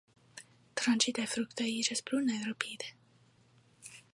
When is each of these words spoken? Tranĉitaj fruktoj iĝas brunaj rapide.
Tranĉitaj 0.81 1.25
fruktoj 1.33 1.67
iĝas 1.73 2.03
brunaj 2.09 2.39
rapide. 2.47 2.91